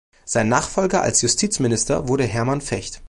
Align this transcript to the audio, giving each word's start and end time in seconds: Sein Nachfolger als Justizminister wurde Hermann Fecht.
Sein 0.25 0.49
Nachfolger 0.49 1.03
als 1.03 1.21
Justizminister 1.21 2.07
wurde 2.07 2.23
Hermann 2.23 2.61
Fecht. 2.61 2.99